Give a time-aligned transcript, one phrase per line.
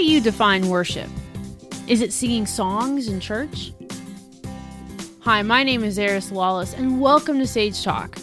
[0.00, 1.10] do you define worship?
[1.86, 3.74] Is it singing songs in church?
[5.20, 8.16] Hi, my name is Eris Wallace, and welcome to Sage Talk.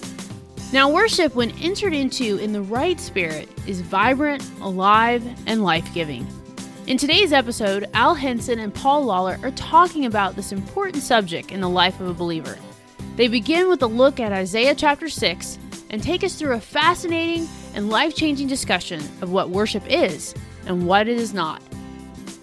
[0.74, 6.26] Now, worship, when entered into in the right spirit, is vibrant, alive, and life giving.
[6.87, 11.62] In today's episode, Al Henson and Paul Lawler are talking about this important subject in
[11.62, 12.57] the life of a believer.
[13.17, 15.59] They begin with a look at Isaiah chapter 6
[15.91, 20.34] and take us through a fascinating and life changing discussion of what worship is
[20.66, 21.62] and what it is not.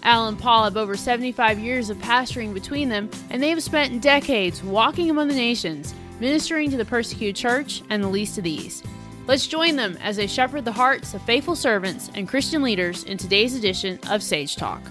[0.05, 4.03] Al and Paul have over 75 years of pastoring between them, and they have spent
[4.03, 8.83] decades walking among the nations, ministering to the persecuted church and the least of these.
[9.25, 13.17] Let's join them as they shepherd the hearts of faithful servants and Christian leaders in
[13.17, 14.83] today's edition of Sage Talk.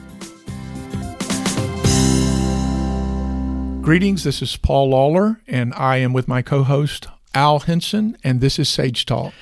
[3.82, 8.40] Greetings, this is Paul Lawler, and I am with my co host, Al Henson, and
[8.40, 9.32] this is Sage Talk.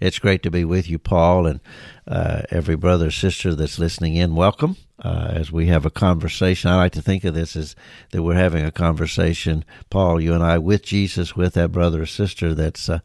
[0.00, 1.60] It's great to be with you, Paul, and
[2.08, 4.34] uh, every brother sister that's listening in.
[4.34, 6.70] Welcome uh, as we have a conversation.
[6.70, 7.76] I like to think of this as
[8.10, 12.06] that we're having a conversation, Paul, you and I, with Jesus, with that brother or
[12.06, 13.00] sister that's uh,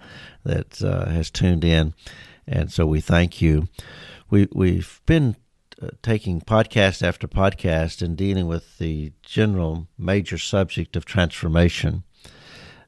[0.46, 1.94] that uh, has tuned in,
[2.48, 3.68] and so we thank you.
[4.30, 5.36] We we've been
[5.82, 12.04] uh, taking podcast after podcast and dealing with the general major subject of transformation,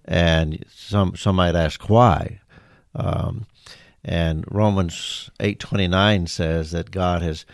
[0.06, 2.40] and some some might ask why.
[2.96, 3.46] Um,
[4.08, 7.46] and Romans 8:29 says that God has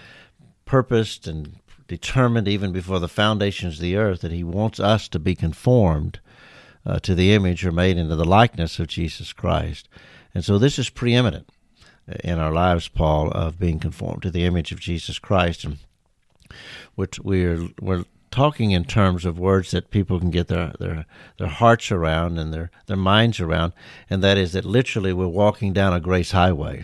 [0.66, 5.20] purposed and determined even before the foundations of the earth that he wants us to
[5.20, 6.20] be conformed
[6.86, 9.90] uh, to the image or made into the likeness of Jesus Christ.
[10.34, 11.50] And so this is preeminent
[12.24, 15.64] in our lives, Paul, of being conformed to the image of Jesus Christ.
[15.64, 15.80] And
[16.94, 21.06] which we're we're talking in terms of words that people can get their, their,
[21.38, 23.74] their hearts around and their, their minds around,
[24.10, 26.84] and that is that literally we're walking down a grace highway.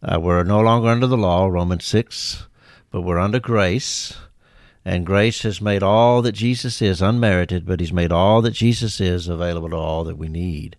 [0.00, 2.46] Uh, we're no longer under the law, Romans 6,
[2.92, 4.16] but we're under grace.
[4.84, 9.00] And grace has made all that Jesus is unmerited, but He's made all that Jesus
[9.00, 10.76] is available to all that we need.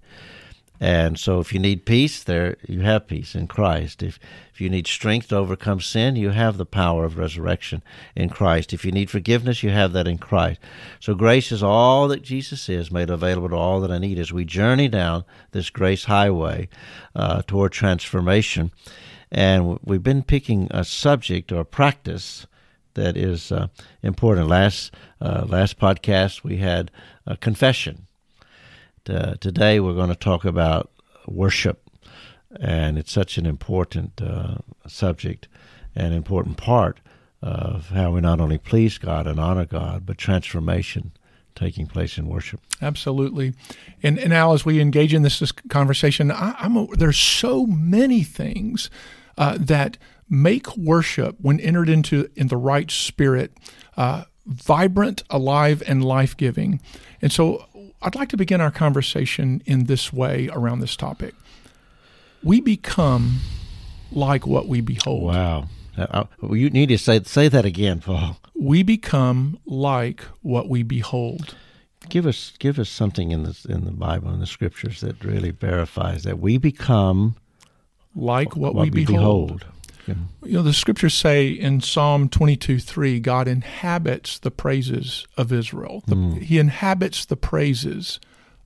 [0.82, 4.02] And so if you need peace, there you have peace in Christ.
[4.02, 4.18] If
[4.54, 7.84] if you need strength to overcome sin, you have the power of resurrection
[8.16, 8.74] in Christ.
[8.74, 10.60] If you need forgiveness, you have that in Christ.
[11.00, 14.34] So grace is all that Jesus is made available to all that I need as
[14.34, 16.70] we journey down this grace highway
[17.16, 18.72] uh, toward transformation.
[19.32, 22.48] And we've been picking a subject or a practice
[22.96, 23.68] that is uh,
[24.02, 24.48] important.
[24.48, 26.92] Last uh, last podcast we had
[27.40, 28.08] confession
[29.08, 30.92] uh, today we're going to talk about
[31.28, 31.90] worship,
[32.60, 35.48] and it's such an important uh, subject,
[35.96, 37.00] an important part
[37.42, 41.12] of how we not only please God and honor God, but transformation
[41.56, 42.62] taking place in worship.
[42.82, 43.54] Absolutely,
[44.02, 48.24] and and now as we engage in this, this conversation, I, am there's so many
[48.24, 48.90] things
[49.38, 49.98] uh, that
[50.30, 53.54] make worship, when entered into in the right spirit,
[53.98, 56.82] uh, vibrant, alive, and life giving.
[57.22, 57.66] And so
[58.02, 61.36] I'd like to begin our conversation in this way around this topic.
[62.44, 63.40] We become
[64.12, 65.24] like what we behold.
[65.24, 65.68] Wow.
[65.98, 68.38] Uh, you need to say say that again, Paul.
[68.56, 71.56] We become like what we behold.
[72.08, 75.52] Give us give us something in the in the Bible in the scriptures that really
[75.52, 77.36] verifies that we become
[78.16, 79.60] like what, what we, we behold.
[79.60, 79.66] behold.
[80.08, 86.04] You know, the scriptures say in Psalm 22 3, God inhabits the praises of Israel.
[86.08, 86.42] The, mm.
[86.42, 88.20] He inhabits the praises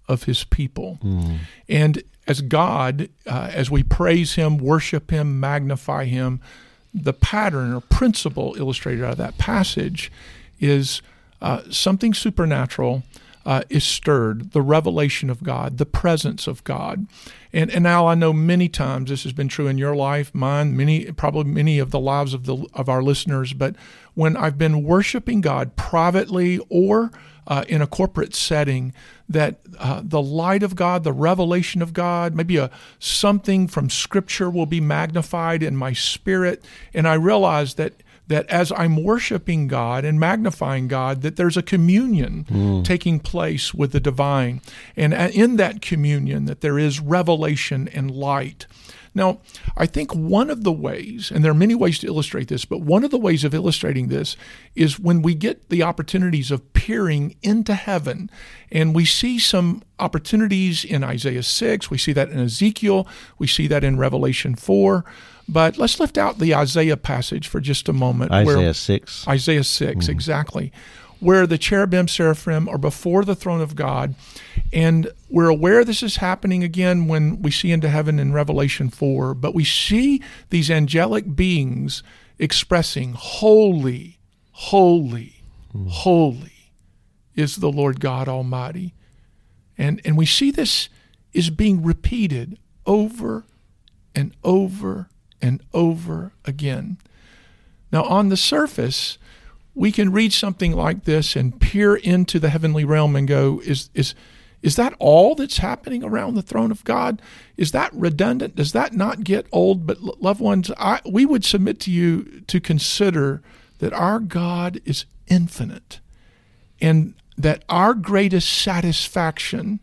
[0.07, 0.99] of his people.
[1.03, 1.39] Mm.
[1.67, 6.41] And as God, uh, as we praise him, worship him, magnify him,
[6.93, 10.11] the pattern or principle illustrated out of that passage
[10.59, 11.01] is
[11.41, 13.03] uh, something supernatural
[13.45, 17.07] uh, is stirred, the revelation of God, the presence of God.
[17.53, 20.75] And, and now I know many times this has been true in your life, mine,
[20.75, 23.53] many, probably many of the lives of the of our listeners.
[23.53, 23.75] But
[24.15, 27.11] when I've been worshiping God privately or
[27.45, 28.93] uh, in a corporate setting,
[29.29, 34.49] that uh, the light of God, the revelation of God, maybe a something from Scripture
[34.49, 36.63] will be magnified in my spirit,
[36.93, 41.61] and I realize that that as I'm worshiping God and magnifying God, that there's a
[41.61, 42.83] communion mm.
[42.85, 44.61] taking place with the divine.
[44.95, 48.65] And in that communion, that there is revelation and light.
[49.15, 49.41] Now,
[49.77, 52.81] I think one of the ways, and there are many ways to illustrate this, but
[52.81, 54.35] one of the ways of illustrating this
[54.75, 58.31] is when we get the opportunities of peering into heaven,
[58.71, 63.67] and we see some opportunities in Isaiah 6, we see that in Ezekiel, we see
[63.67, 65.05] that in Revelation 4.
[65.47, 68.31] But let's lift out the Isaiah passage for just a moment.
[68.31, 69.27] Isaiah 6.
[69.27, 70.09] Isaiah 6, mm.
[70.09, 70.71] exactly.
[71.19, 74.15] where the cherubim, seraphim are before the throne of God.
[74.71, 79.33] And we're aware this is happening again when we see into heaven in Revelation 4,
[79.33, 82.03] but we see these angelic beings
[82.39, 84.19] expressing, Holy,
[84.51, 85.43] holy,
[85.73, 85.87] mm.
[85.89, 86.71] holy
[87.35, 88.93] is the Lord God Almighty.
[89.77, 90.89] And, and we see this
[91.33, 93.45] is being repeated over
[94.13, 95.09] and over
[95.43, 96.97] and over again.
[97.91, 99.19] Now, on the surface,
[99.75, 103.89] we can read something like this and peer into the heavenly realm and go, is,
[103.93, 104.15] is,
[104.61, 107.21] is that all that's happening around the throne of God?
[107.57, 108.55] Is that redundant?
[108.55, 109.85] Does that not get old?
[109.85, 113.41] But, loved ones, I, we would submit to you to consider
[113.79, 115.99] that our God is infinite
[116.79, 119.81] and that our greatest satisfaction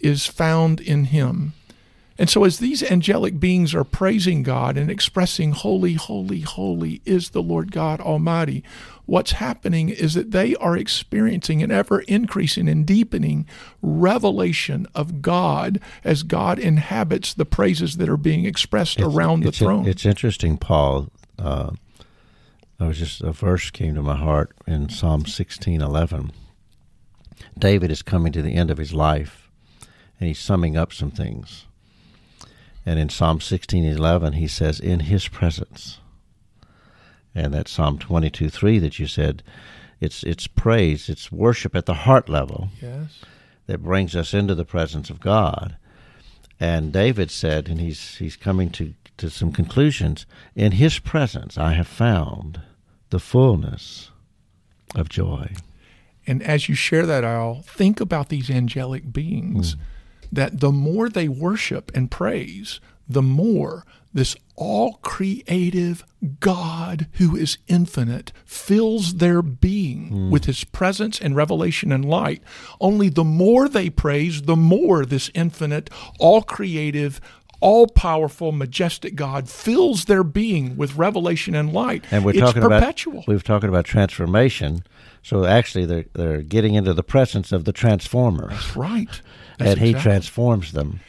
[0.00, 1.52] is found in Him.
[2.20, 7.30] And so, as these angelic beings are praising God and expressing, Holy, holy, holy is
[7.30, 8.62] the Lord God Almighty,
[9.06, 13.46] what's happening is that they are experiencing an ever increasing and deepening
[13.80, 19.58] revelation of God as God inhabits the praises that are being expressed it's, around it's
[19.58, 19.86] the throne.
[19.88, 21.08] it's interesting, Paul.
[21.38, 21.70] Uh,
[22.78, 26.32] I was just a verse came to my heart in Psalm sixteen eleven.
[27.58, 29.50] David is coming to the end of his life,
[30.20, 31.64] and he's summing up some things.
[32.86, 35.98] And in Psalm 16:11 he says in his presence.
[37.34, 39.42] And that Psalm 22:3 that you said
[40.00, 42.70] it's it's praise, it's worship at the heart level.
[42.80, 43.20] Yes.
[43.66, 45.76] That brings us into the presence of God.
[46.58, 50.24] And David said and he's he's coming to to some conclusions,
[50.54, 52.62] in his presence I have found
[53.10, 54.10] the fullness
[54.94, 55.52] of joy.
[56.26, 59.74] And as you share that, I'll think about these angelic beings.
[59.74, 59.80] Mm
[60.32, 66.04] that the more they worship and praise, the more this all creative
[66.40, 70.30] God who is infinite fills their being mm.
[70.30, 72.42] with his presence and revelation and light.
[72.80, 75.88] Only the more they praise, the more this infinite,
[76.18, 77.20] all creative,
[77.60, 82.04] all powerful, majestic God fills their being with revelation and light.
[82.10, 83.18] And we're it's talking perpetual.
[83.18, 84.82] about we've talking about transformation.
[85.22, 88.48] So actually, they're they're getting into the presence of the transformer.
[88.48, 89.20] That's right.
[89.60, 89.92] That's and exactly.
[89.92, 91.00] He transforms them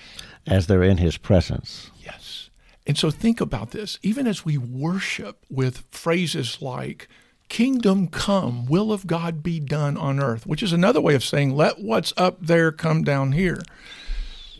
[0.45, 1.89] as they're in His presence.
[1.99, 2.49] Yes.
[2.85, 3.97] And so think about this.
[4.03, 7.07] Even as we worship with phrases like
[7.49, 11.55] "Kingdom come, will of God be done on earth," which is another way of saying
[11.55, 13.61] "Let what's up there come down here."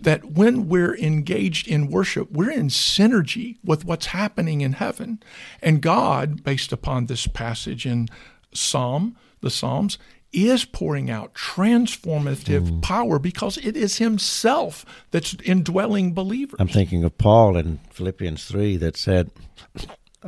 [0.02, 5.22] that when we're engaged in worship, we're in synergy with what's happening in heaven.
[5.62, 8.08] And God, based upon this passage in
[8.54, 9.98] Psalm, the Psalms,
[10.34, 12.82] is pouring out transformative mm.
[12.82, 16.60] power because it is Himself that's indwelling believers.
[16.60, 19.32] I'm thinking of Paul in Philippians 3 that said,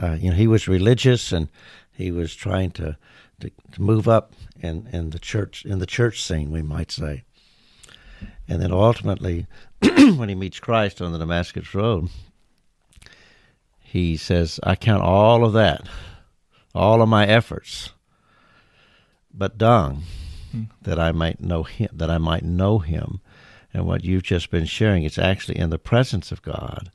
[0.02, 1.50] uh, you know, he was religious and
[1.92, 2.98] he was trying to,
[3.40, 7.24] to, to move up in, in the church in the church scene, we might say.
[8.48, 9.48] And then ultimately,
[9.82, 12.10] when he meets Christ on the Damascus Road,
[13.80, 15.88] he says, I count all of that,
[16.74, 17.92] all of my efforts
[19.34, 20.04] but dung,
[20.52, 20.64] hmm.
[20.82, 23.22] that I might know him, that I might know him.
[23.74, 26.92] And what you've just been sharing, it's actually in the presence of God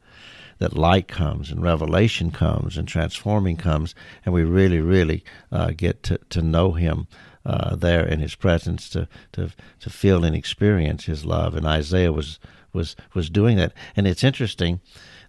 [0.59, 3.95] that light comes and revelation comes and transforming comes,
[4.25, 7.07] and we really, really uh, get to, to know Him
[7.47, 9.51] uh, there in His presence, to, to
[9.81, 11.55] to feel and experience His love.
[11.55, 12.39] And Isaiah was
[12.73, 13.73] was was doing that.
[13.97, 14.81] And it's interesting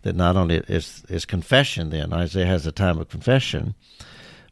[0.01, 3.75] that not only is is confession, then Isaiah has a time of confession,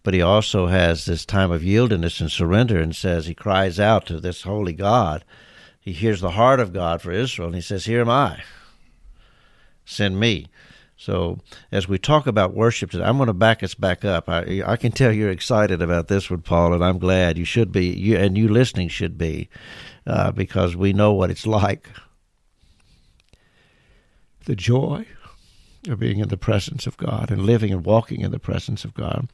[0.08, 4.06] but he also has this time of yieldedness and surrender and says he cries out
[4.06, 5.26] to this holy God.
[5.82, 8.42] He hears the heart of God for Israel and he says, Here am I.
[9.84, 10.48] Send me.
[10.96, 11.40] So,
[11.74, 14.30] as we talk about worship today, I'm going to back us back up.
[14.30, 17.74] I, I can tell you're excited about this one, Paul, and I'm glad you should
[17.74, 17.88] be.
[17.88, 19.50] You and you listening should be,
[20.06, 21.90] uh, because we know what it's like.
[24.46, 25.06] The joy
[25.90, 28.94] of being in the presence of God and living and walking in the presence of
[28.94, 29.28] God.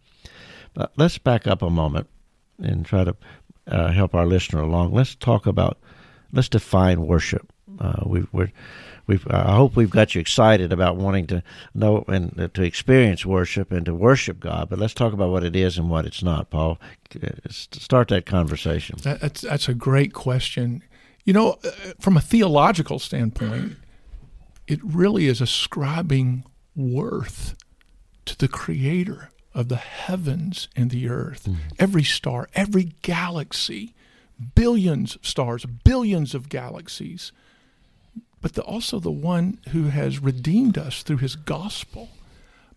[0.73, 2.07] But let's back up a moment
[2.61, 3.15] and try to
[3.67, 4.93] uh, help our listener along.
[4.93, 5.77] Let's talk about,
[6.31, 7.51] let's define worship.
[7.79, 8.51] Uh, we, we're,
[9.07, 13.25] we've, I hope we've got you excited about wanting to know and uh, to experience
[13.25, 14.69] worship and to worship God.
[14.69, 16.79] But let's talk about what it is and what it's not, Paul.
[17.15, 18.97] Uh, start that conversation.
[19.01, 20.83] That's that's a great question.
[21.25, 23.77] You know, uh, from a theological standpoint,
[24.67, 26.43] it really is ascribing
[26.75, 27.55] worth
[28.25, 31.57] to the Creator of the heavens and the earth, mm.
[31.79, 33.93] every star, every galaxy,
[34.55, 37.31] billions of stars, billions of galaxies,
[38.41, 42.09] but the, also the one who has redeemed us through his gospel.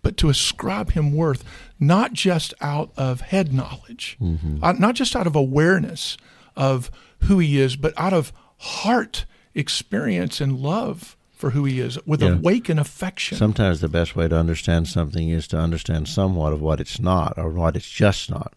[0.03, 1.43] but to ascribe him worth,
[1.81, 4.63] not just out of head knowledge, mm-hmm.
[4.63, 6.17] uh, not just out of awareness
[6.55, 6.93] of
[7.25, 12.23] who he is, but out of heart experience and love for who he is with
[12.23, 12.31] yeah.
[12.31, 13.37] awakened affection.
[13.37, 17.35] Sometimes the best way to understand something is to understand somewhat of what it's not
[17.37, 18.55] or what it's just not.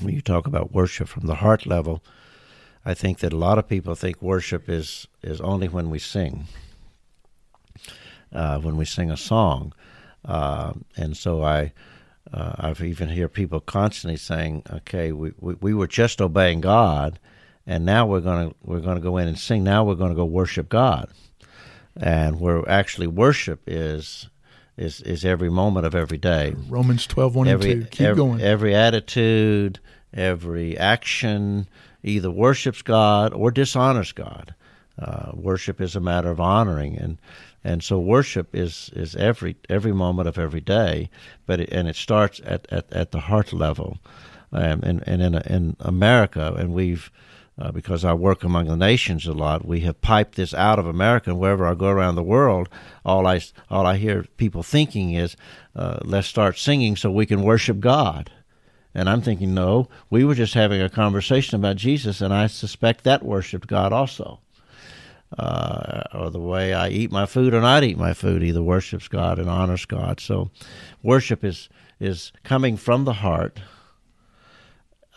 [0.00, 2.02] When you talk about worship from the heart level,
[2.86, 6.46] I think that a lot of people think worship is, is only when we sing,
[8.32, 9.74] uh, when we sing a song.
[10.24, 11.74] Uh, and so I,
[12.32, 17.18] uh, I've even hear people constantly saying, "Okay, we, we, we were just obeying God,
[17.66, 19.64] and now we're gonna we're gonna go in and sing.
[19.64, 21.10] Now we're gonna go worship God."
[21.96, 24.28] And where actually worship is
[24.76, 26.54] is is every moment of every day.
[26.68, 27.88] Romans 12, 1 every, and 2.
[27.88, 28.40] Keep every, going.
[28.40, 29.78] Every attitude,
[30.12, 31.68] every action
[32.02, 34.54] either worships God or dishonors God.
[34.98, 37.18] Uh, worship is a matter of honoring, and
[37.64, 41.08] and so worship is is every every moment of every day,
[41.46, 43.98] but it, and it starts at, at, at the heart level,
[44.52, 47.10] um, and and in in America, and we've
[47.60, 50.86] uh, because I work among the nations a lot, we have piped this out of
[50.86, 51.30] America.
[51.30, 52.68] And wherever I go around the world,
[53.04, 55.36] all I all I hear people thinking is,
[55.76, 58.30] uh, "Let's start singing so we can worship God."
[58.94, 63.04] And I'm thinking, no, we were just having a conversation about Jesus, and I suspect
[63.04, 64.40] that worshipped God also.
[65.38, 69.06] Uh, or the way I eat my food or not eat my food either worships
[69.06, 70.18] God and honors God.
[70.18, 70.50] So,
[71.04, 71.68] worship is
[72.00, 73.60] is coming from the heart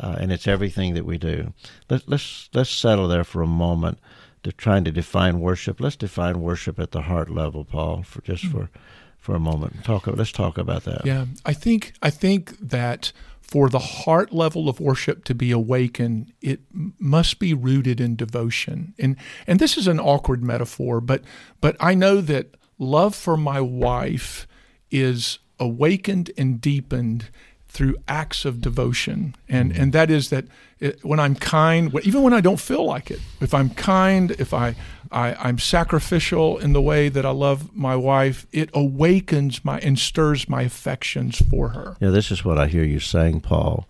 [0.04, 1.54] uh, and it's everything that we do.
[1.90, 4.00] Let, let's let's settle there for a moment
[4.44, 5.80] to trying to define worship.
[5.80, 8.70] Let's define worship at the heart level, Paul, for just for
[9.18, 9.86] for a moment.
[9.86, 10.06] Talk.
[10.08, 11.06] Let's talk about that.
[11.06, 16.34] Yeah, I think I think that for the heart level of worship to be awakened,
[16.42, 16.60] it
[17.00, 18.94] must be rooted in devotion.
[19.00, 19.16] And
[19.48, 21.24] and this is an awkward metaphor, but
[21.62, 24.48] but I know that love for my wife
[24.92, 27.30] is awakened and deepened
[27.74, 29.36] through acts of devotion.
[29.50, 29.82] And, mm-hmm.
[29.82, 30.46] and that is that
[30.80, 34.54] it, when I'm kind, even when I don't feel like it, if I'm kind, if
[34.54, 34.76] I,
[35.12, 39.98] I, I'm sacrificial in the way that I love my wife, it awakens my and
[39.98, 41.98] stirs my affections for her.
[42.00, 43.88] Yeah, this is what I hear you saying, Paul,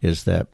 [0.00, 0.46] is that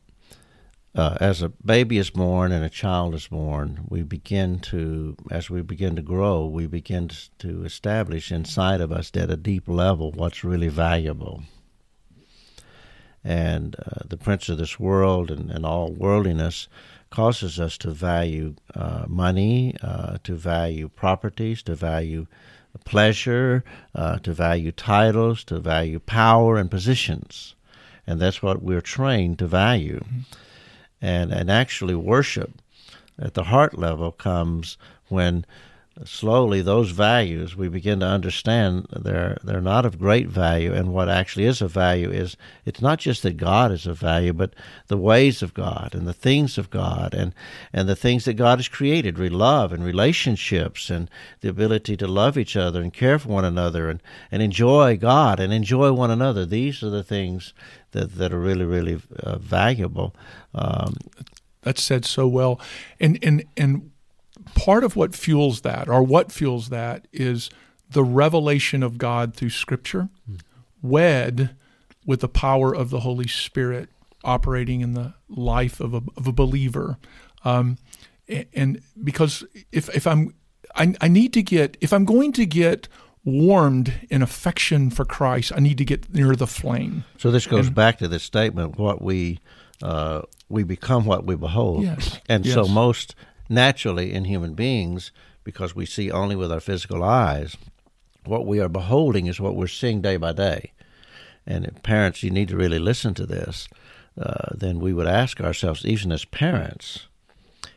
[0.95, 5.51] uh, as a baby is born and a child is born, we begin to, as
[5.51, 10.11] we begin to grow, we begin to establish inside of us at a deep level
[10.13, 11.43] what's really valuable
[13.27, 16.69] and uh, the prince of this world and, and all worldliness
[17.11, 22.27] causes us to value uh, money, uh, to value properties, to value
[22.85, 23.65] pleasure,
[23.95, 27.57] uh, to value titles, to value power and positions.
[28.07, 30.01] And that's what we're trained to value.
[30.01, 30.21] Mm-hmm.
[31.03, 32.53] And, and actually, worship
[33.19, 34.79] at the heart level comes
[35.09, 35.45] when
[36.05, 40.73] slowly those values we begin to understand they're they're not of great value.
[40.73, 44.33] And what actually is of value is it's not just that God is of value
[44.33, 44.55] but
[44.89, 47.35] the ways of God and the things of God and
[47.73, 51.11] and the things that God has created re love and relationships and
[51.41, 55.41] the ability to love each other and care for one another and and enjoy God
[55.41, 56.45] and enjoy one another.
[56.45, 57.55] These are the things
[57.93, 60.15] that that are really really uh, valuable.
[60.55, 60.97] Um,
[61.63, 62.61] that's said so well.
[63.01, 63.91] And and and
[64.55, 67.51] part of what fuels that, or what fuels that, is
[67.91, 70.41] the revelation of God through Scripture, mm.
[70.83, 71.57] wed
[72.05, 73.89] with the power of the Holy Spirit
[74.25, 76.99] operating in the life of a, of a believer.
[77.45, 77.79] Um,
[78.55, 80.35] and because if, if I'm,
[80.75, 82.89] I, I need to get, if I'm going to get
[83.25, 87.05] warmed in affection for Christ, I need to get near the flame.
[87.19, 89.41] So this goes and, back to the statement: what we
[89.83, 91.83] uh, we become what we behold.
[91.83, 92.19] Yes.
[92.29, 92.55] And yes.
[92.55, 93.15] so most
[93.49, 95.13] naturally in human beings,
[95.45, 97.57] because we see only with our physical eyes,
[98.25, 100.73] what we are beholding is what we're seeing day by day.
[101.47, 103.69] And parents, you need to really listen to this.
[104.21, 107.07] Uh, then we would ask ourselves, even as parents,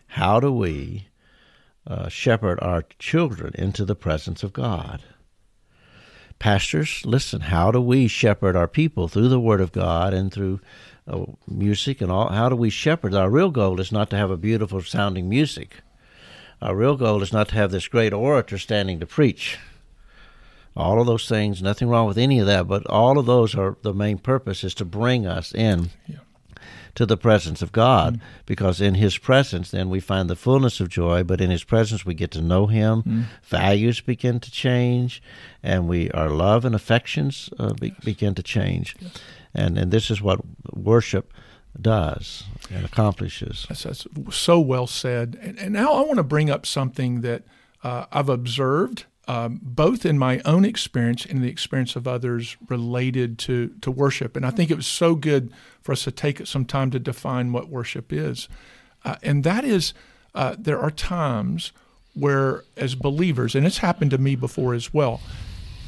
[0.07, 1.07] how do we
[1.85, 5.03] uh, shepherd our children into the presence of God?
[6.39, 10.61] Pastors, listen, how do we shepherd our people through the Word of God and through
[11.47, 12.29] music and all.
[12.29, 13.13] How do we shepherd?
[13.13, 15.77] Our real goal is not to have a beautiful sounding music.
[16.61, 19.57] Our real goal is not to have this great orator standing to preach.
[20.75, 23.77] All of those things, nothing wrong with any of that, but all of those are
[23.81, 26.17] the main purpose is to bring us in yeah.
[26.95, 30.79] to the presence of God, mm because in His presence, then we find the fullness
[30.79, 31.23] of joy.
[31.23, 33.03] But in His presence, we get to know Him.
[33.03, 35.21] mm Values begin to change,
[35.61, 38.03] and we our love and affections uh, be, yes.
[38.03, 38.95] begin to change.
[38.99, 39.11] Yes
[39.53, 40.39] and and this is what
[40.73, 41.33] worship
[41.79, 43.65] does and accomplishes.
[43.69, 45.37] That's, that's so well said.
[45.41, 47.43] And, and, now I want to bring up something that
[47.83, 53.37] uh, I've observed um, both in my own experience and the experience of others related
[53.39, 54.35] to, to worship.
[54.35, 57.53] And I think it was so good for us to take some time to define
[57.53, 58.49] what worship is.
[59.05, 59.93] Uh, and that is,
[60.33, 61.71] uh, there are times
[62.15, 65.21] where, as believers, and it's happened to me before as well,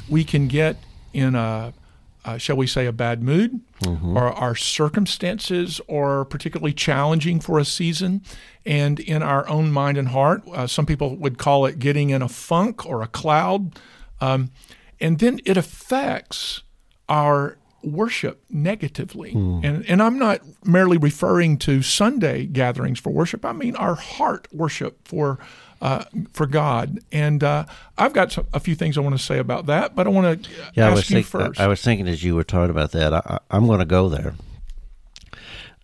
[0.08, 0.78] we can get
[1.12, 1.74] in a,
[2.24, 4.16] uh, shall we say, a bad mood, mm-hmm.
[4.16, 8.22] or our circumstances are particularly challenging for a season.
[8.66, 12.22] And in our own mind and heart, uh, some people would call it getting in
[12.22, 13.80] a funk or a cloud.
[14.20, 14.52] Um,
[15.00, 16.62] and then it affects
[17.10, 19.34] our worship negatively.
[19.34, 19.66] Mm.
[19.66, 24.48] And, and I'm not merely referring to Sunday gatherings for worship, I mean our heart
[24.52, 25.40] worship for
[25.82, 27.00] uh, for God.
[27.12, 27.66] And uh,
[27.98, 30.50] I've got a few things I want to say about that, but I want to
[30.74, 31.60] yeah, ask I was you think, first.
[31.60, 34.08] I, I, was thinking as you were talking about that, I, am going to go
[34.08, 34.36] there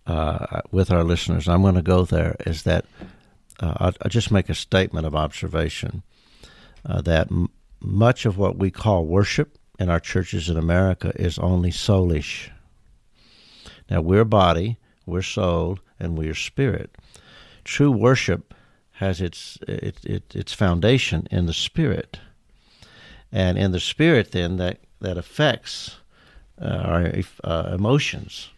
[0.06, 1.48] uh, with our listeners.
[1.48, 2.36] I'm going to go there.
[2.46, 2.84] Is that
[3.60, 6.02] uh, I'll, I'll, just make a statement of observation
[6.86, 7.50] uh, that m-
[7.80, 12.50] much of what we call worship in our churches in America is only soulish.
[13.90, 16.96] Now we're body, we're soul, and we're spirit.
[17.64, 18.54] True worship
[18.98, 22.18] has its it, it, its foundation in the spirit,
[23.30, 25.98] and in the spirit, then that that affects
[26.60, 27.12] uh, our
[27.44, 28.50] uh, emotions,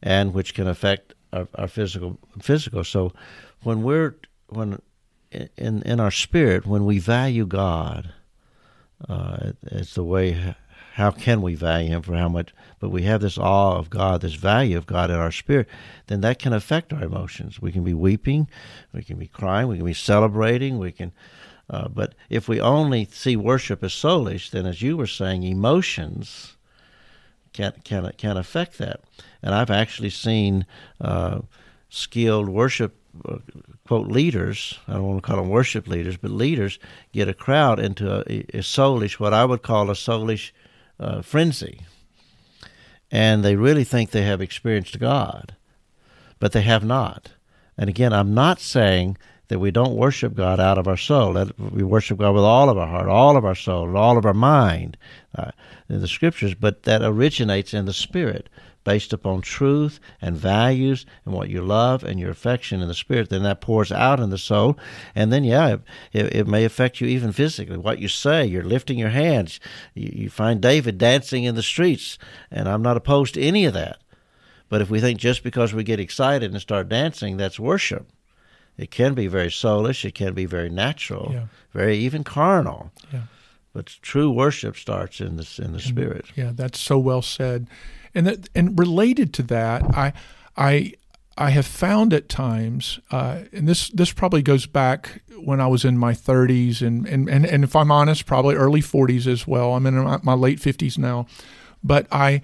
[0.00, 2.84] and which can affect our, our physical physical.
[2.84, 3.12] So,
[3.64, 4.14] when we're
[4.48, 4.80] when
[5.30, 8.12] in in our spirit, when we value God,
[9.08, 10.54] uh, it's the way
[10.94, 14.20] how can we value him for how much but we have this awe of god
[14.20, 15.68] this value of god in our spirit
[16.06, 17.60] then that can affect our emotions.
[17.60, 18.48] We can be weeping
[18.92, 21.12] we can be crying we can be celebrating we can
[21.70, 26.56] uh, but if we only see worship as soulish then as you were saying emotions
[27.52, 29.00] can can can affect that.
[29.42, 30.66] And i've actually seen
[31.00, 31.40] uh,
[31.88, 32.96] skilled worship
[33.28, 33.38] uh,
[33.86, 36.78] quote leaders i don't want to call them worship leaders but leaders
[37.12, 40.52] get a crowd into a, a soulish what i would call a soulish
[41.02, 41.80] uh, frenzy.
[43.10, 45.54] And they really think they have experienced God,
[46.38, 47.32] but they have not.
[47.76, 49.18] And again, I'm not saying
[49.48, 51.34] that we don't worship God out of our soul.
[51.34, 54.24] That we worship God with all of our heart, all of our soul, all of
[54.24, 54.96] our mind
[55.36, 55.50] uh,
[55.90, 58.48] in the scriptures, but that originates in the spirit
[58.84, 63.30] based upon truth and values and what you love and your affection in the spirit,
[63.30, 64.78] then that pours out in the soul.
[65.14, 65.76] And then, yeah,
[66.12, 67.76] it, it may affect you even physically.
[67.76, 69.60] What you say, you're lifting your hands.
[69.94, 72.18] You, you find David dancing in the streets,
[72.50, 73.98] and I'm not opposed to any of that.
[74.68, 78.08] But if we think just because we get excited and start dancing, that's worship,
[78.78, 81.46] it can be very soulish, it can be very natural, yeah.
[81.72, 82.90] very even carnal.
[83.12, 83.22] Yeah.
[83.74, 86.26] But true worship starts in the in the and, spirit.
[86.36, 87.68] Yeah, that's so well said.
[88.14, 90.12] And that, and related to that, I
[90.56, 90.94] I
[91.36, 95.84] I have found at times, uh, and this this probably goes back when I was
[95.84, 99.74] in my 30s, and and and, and if I'm honest, probably early 40s as well.
[99.74, 101.26] I'm in my, my late 50s now,
[101.82, 102.42] but I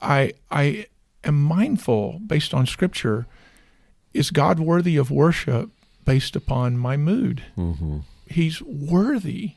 [0.00, 0.86] I I
[1.22, 3.26] am mindful based on Scripture.
[4.12, 5.70] Is God worthy of worship
[6.04, 7.44] based upon my mood?
[7.56, 7.98] Mm-hmm.
[8.28, 9.52] He's worthy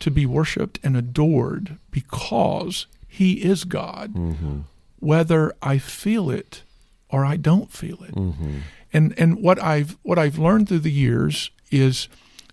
[0.00, 4.14] to be worshipped and adored because He is God.
[4.14, 4.60] Mm-hmm
[5.00, 6.62] whether I feel it
[7.10, 8.14] or I don't feel it.
[8.14, 8.58] Mm-hmm.
[8.92, 12.08] And and what I've what I've learned through the years is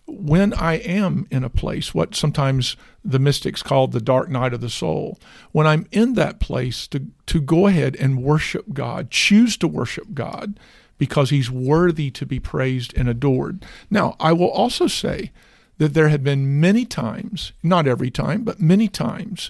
[0.08, 4.62] when I am in a place, what sometimes the mystics call the dark night of
[4.62, 5.20] the soul,
[5.52, 10.14] when I'm in that place to, to go ahead and worship God, choose to worship
[10.14, 10.60] God
[10.98, 13.66] because He's worthy to be praised and adored.
[13.90, 15.32] Now, I will also say
[15.78, 19.50] that there have been many times, not every time, but many times,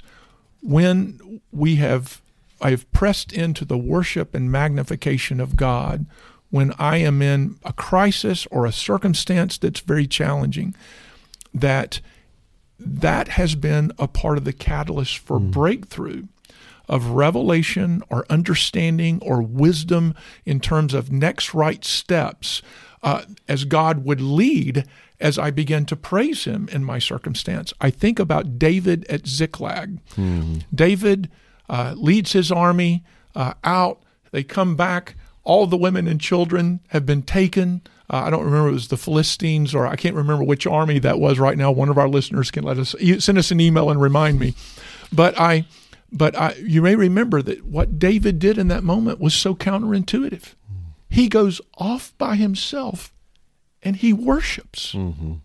[0.62, 2.22] when we have
[2.62, 6.06] I have pressed into the worship and magnification of God
[6.50, 10.76] when I am in a crisis or a circumstance that's very challenging.
[11.54, 12.02] That
[12.78, 15.52] that has been a part of the catalyst for mm.
[15.52, 16.24] breakthrough
[16.88, 20.14] of revelation or understanding or wisdom
[20.46, 22.62] in terms of next right steps
[23.02, 24.86] uh, as God would lead
[25.20, 27.74] as I begin to praise Him in my circumstance.
[27.80, 30.00] I think about David at Ziklag.
[30.16, 30.64] Mm.
[30.74, 31.32] David
[31.70, 33.04] uh, leads his army
[33.36, 34.02] uh, out.
[34.32, 35.16] They come back.
[35.44, 37.82] All the women and children have been taken.
[38.10, 41.20] Uh, I don't remember it was the Philistines or I can't remember which army that
[41.20, 41.72] was right now.
[41.72, 44.54] One of our listeners can let us send us an email and remind me.
[45.12, 45.66] But I,
[46.12, 50.54] but I, you may remember that what David did in that moment was so counterintuitive.
[51.10, 53.14] He goes off by himself
[53.82, 54.94] and he worships.
[54.94, 55.36] Mm-hmm.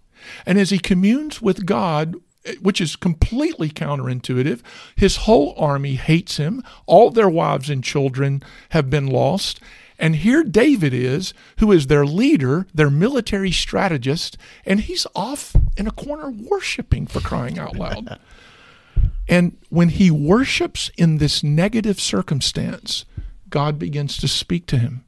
[0.46, 4.60] And as he communes with God Eh, which is completely counterintuitive.
[4.96, 6.62] His whole army hates him.
[6.86, 9.60] All their wives and children have been lost.
[9.98, 15.86] And here David is, who is their leader, their military strategist, and he's off in
[15.86, 18.18] a corner worshiping for crying out loud.
[19.28, 23.04] and when he worships in this negative circumstance,
[23.50, 25.04] God begins to speak to him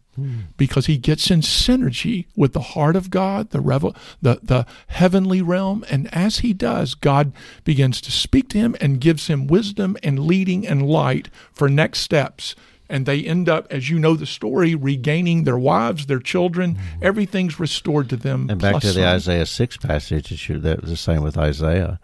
[0.56, 5.40] because he gets in synergy with the heart of God, the revel, the the heavenly
[5.40, 7.32] realm, and as he does, God
[7.64, 12.00] begins to speak to him and gives him wisdom and leading and light for next
[12.00, 12.54] steps.
[12.90, 16.74] And they end up, as you know the story, regaining their wives, their children.
[16.74, 17.04] Mm-hmm.
[17.04, 18.50] Everything's restored to them.
[18.50, 19.04] And back to the some.
[19.04, 21.98] Isaiah six passage, that was the same with Isaiah.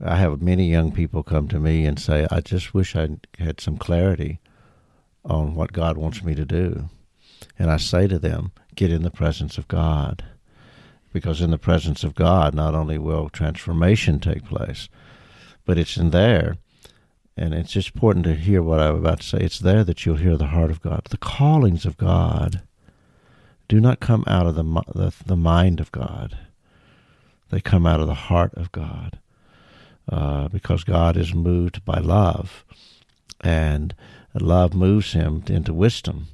[0.00, 3.08] I have many young people come to me and say, "I just wish I
[3.40, 4.38] had some clarity
[5.24, 6.88] on what God wants me to do."
[7.58, 10.24] And I say to them, get in the presence of God.
[11.12, 14.88] Because in the presence of God, not only will transformation take place,
[15.64, 16.56] but it's in there.
[17.36, 19.38] And it's just important to hear what I'm about to say.
[19.38, 21.02] It's there that you'll hear the heart of God.
[21.08, 22.62] The callings of God
[23.68, 26.38] do not come out of the, the, the mind of God,
[27.50, 29.18] they come out of the heart of God.
[30.10, 32.64] Uh, because God is moved by love,
[33.42, 33.94] and
[34.32, 36.28] love moves him into wisdom.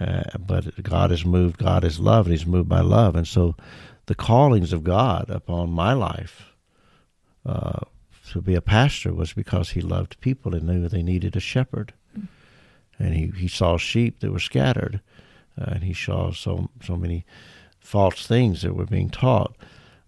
[0.00, 3.14] Uh, but God is moved, God is love, and He's moved by love.
[3.14, 3.54] And so
[4.06, 6.52] the callings of God upon my life
[7.46, 7.80] uh,
[8.30, 11.92] to be a pastor was because He loved people and knew they needed a shepherd.
[12.98, 15.00] And he, he saw sheep that were scattered,
[15.60, 17.24] uh, and he saw so so many
[17.80, 19.56] false things that were being taught,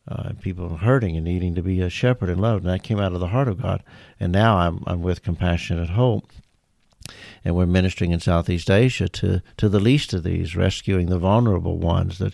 [0.08, 2.64] uh, and people hurting and needing to be a shepherd and loved.
[2.64, 3.82] And that came out of the heart of God.
[4.20, 6.30] And now I'm I'm with Compassionate Hope,
[7.44, 11.78] and we're ministering in Southeast Asia to, to the least of these, rescuing the vulnerable
[11.78, 12.32] ones, the,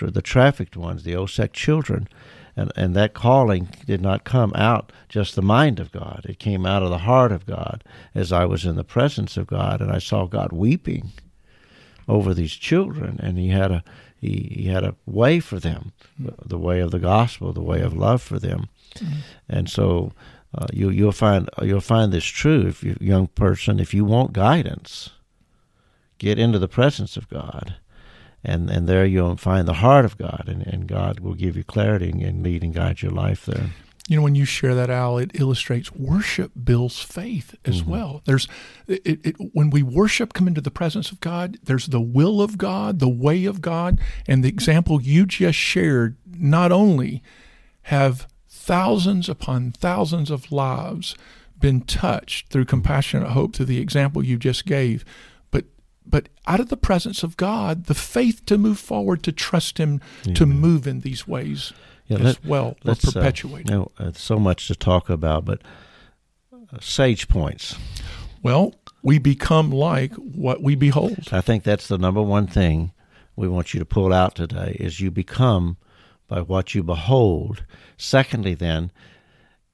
[0.00, 2.08] the trafficked ones, the OSEC children.
[2.56, 6.26] And, and that calling did not come out just the mind of God.
[6.28, 9.46] It came out of the heart of God as I was in the presence of
[9.46, 11.12] God and I saw God weeping
[12.08, 13.84] over these children and he had a
[14.20, 17.96] he, he had a way for them, the way of the gospel, the way of
[17.96, 18.68] love for them.
[18.96, 19.18] Mm-hmm.
[19.48, 20.12] And so
[20.58, 24.32] uh, you you'll find you'll find this true if you young person if you want
[24.32, 25.10] guidance,
[26.18, 27.76] get into the presence of God,
[28.42, 31.64] and and there you'll find the heart of God, and, and God will give you
[31.64, 33.70] clarity and lead and guide your life there.
[34.08, 37.90] You know, when you share that, Al, it illustrates worship builds faith as mm-hmm.
[37.90, 38.22] well.
[38.24, 38.48] There's,
[38.86, 41.58] it, it, when we worship, come into the presence of God.
[41.62, 46.16] There's the will of God, the way of God, and the example you just shared.
[46.26, 47.22] Not only
[47.82, 48.26] have
[48.68, 51.16] thousands upon thousands of lives
[51.58, 55.06] been touched through compassionate hope through the example you just gave.
[55.50, 55.64] But
[56.06, 60.02] but out of the presence of God the faith to move forward to trust him
[60.24, 60.34] Amen.
[60.34, 61.72] to move in these ways
[62.08, 65.08] yeah, as let, well let's uh, perpetuate uh, you know, uh, so much to talk
[65.08, 65.62] about but
[66.52, 67.74] uh, sage points.
[68.42, 71.30] Well we become like what we behold.
[71.32, 72.92] I think that's the number one thing
[73.34, 75.78] we want you to pull out today is you become
[76.28, 77.64] by what you behold.
[77.96, 78.92] Secondly, then,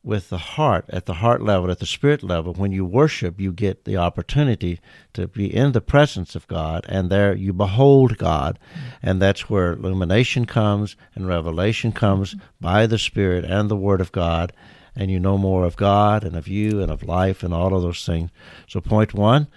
[0.04, 3.52] with the heart, at the heart level, at the spirit level, when you worship, you
[3.52, 4.78] get the opportunity
[5.14, 8.58] to be in the presence of God, and there you behold God.
[9.02, 14.12] And that's where illumination comes and revelation comes by the Spirit and the Word of
[14.12, 14.52] God,
[14.94, 17.82] and you know more of God and of you and of life and all of
[17.82, 18.30] those things.
[18.68, 19.48] So, point one,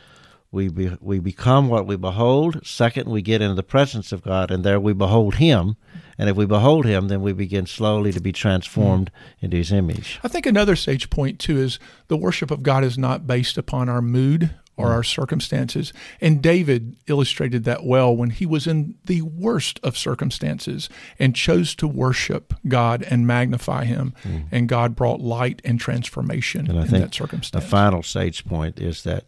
[0.50, 2.66] we, be, we become what we behold.
[2.66, 5.76] Second, we get into the presence of God, and there we behold Him
[6.18, 9.44] and if we behold him, then we begin slowly to be transformed mm.
[9.44, 10.20] into his image.
[10.24, 13.88] I think another sage point, too, is the worship of God is not based upon
[13.88, 14.92] our mood or mm.
[14.92, 15.94] our circumstances.
[16.22, 21.76] And David illustrated that well when he was in the worst of circumstances and chose
[21.76, 24.14] to worship God and magnify him.
[24.24, 24.46] Mm.
[24.52, 27.64] And God brought light and transformation and I in think that circumstance.
[27.64, 29.26] The final sage point is that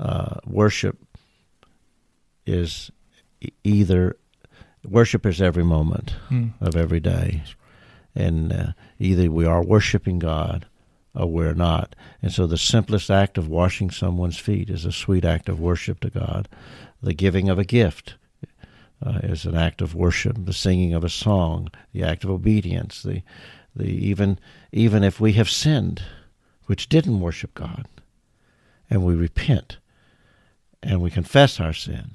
[0.00, 0.98] uh, worship
[2.46, 2.90] is
[3.64, 4.16] either
[4.88, 6.52] worship is every moment mm.
[6.60, 7.42] of every day.
[8.14, 8.66] And uh,
[8.98, 10.66] either we are worshiping God
[11.14, 11.94] or we're not.
[12.22, 16.00] And so the simplest act of washing someone's feet is a sweet act of worship
[16.00, 16.48] to God.
[17.02, 18.14] The giving of a gift
[19.04, 20.36] uh, is an act of worship.
[20.38, 23.22] The singing of a song, the act of obedience, the,
[23.74, 24.38] the even
[24.72, 26.02] even if we have sinned,
[26.66, 27.86] which didn't worship God,
[28.90, 29.78] and we repent
[30.82, 32.12] and we confess our sin,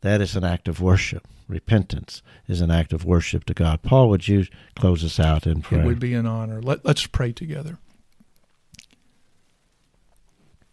[0.00, 3.82] that is an act of worship repentance is an act of worship to God.
[3.82, 5.82] Paul, would you close us out in prayer?
[5.82, 6.60] It would be an honor.
[6.60, 7.78] Let, let's pray together.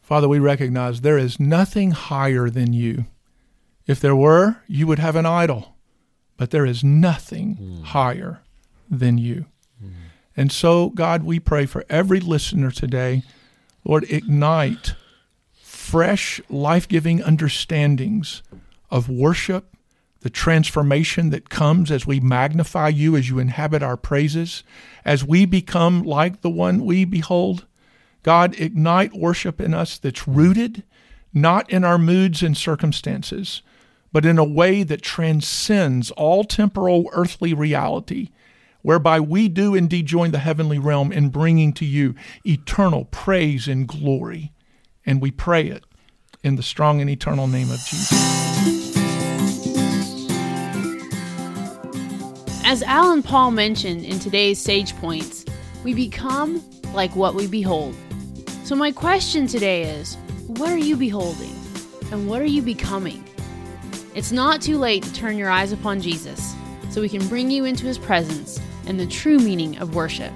[0.02, 3.06] Father, we recognize there is nothing higher than you.
[3.88, 5.76] If there were, you would have an idol,
[6.38, 7.84] but there is nothing mm.
[7.86, 8.42] higher
[8.90, 9.46] than you.
[9.84, 9.92] Mm.
[10.38, 13.24] And so, God, we pray for every listener today.
[13.84, 14.94] Lord, ignite
[15.54, 18.44] fresh, life giving understandings
[18.96, 19.76] of worship,
[20.22, 24.64] the transformation that comes as we magnify you, as you inhabit our praises,
[25.04, 27.66] as we become like the one we behold.
[28.24, 30.84] God, ignite worship in us that's rooted
[31.34, 33.62] not in our moods and circumstances,
[34.14, 38.30] but in a way that transcends all temporal earthly reality,
[38.82, 43.90] whereby we do indeed join the heavenly realm in bringing to you eternal praise and
[43.90, 44.54] glory.
[45.06, 45.84] And we pray it
[46.46, 48.85] in the strong and eternal name of Jesus.
[52.68, 55.46] As Al and Paul mentioned in today's Sage Points,
[55.84, 56.64] we become
[56.96, 57.96] like what we behold.
[58.64, 60.16] So, my question today is
[60.48, 61.56] what are you beholding?
[62.12, 63.24] And what are you becoming?
[64.16, 66.56] It's not too late to turn your eyes upon Jesus
[66.90, 70.34] so we can bring you into his presence and the true meaning of worship.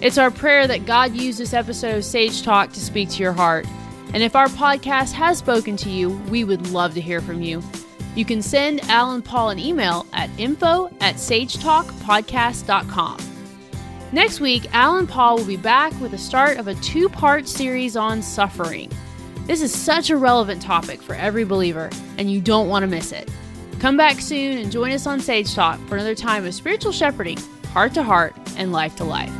[0.00, 3.32] It's our prayer that God use this episode of Sage Talk to speak to your
[3.32, 3.66] heart.
[4.14, 7.60] And if our podcast has spoken to you, we would love to hear from you.
[8.18, 13.18] You can send Al and Paul an email at info at sagetalkpodcast.com.
[14.10, 17.46] Next week, Al and Paul will be back with the start of a two part
[17.46, 18.90] series on suffering.
[19.46, 23.12] This is such a relevant topic for every believer, and you don't want to miss
[23.12, 23.30] it.
[23.78, 27.38] Come back soon and join us on Sage Talk for another time of spiritual shepherding,
[27.72, 29.30] heart to heart, and life to life.